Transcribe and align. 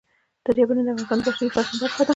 دریابونه 0.45 0.81
د 0.85 0.89
افغانستان 0.93 1.17
د 1.21 1.25
بشري 1.27 1.47
فرهنګ 1.55 1.77
برخه 1.83 2.03
ده. 2.07 2.09